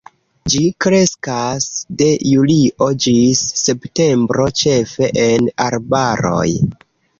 [0.51, 1.67] Ĝi kreskas
[1.99, 6.49] de julio ĝis septembro, ĉefe en arbaroj.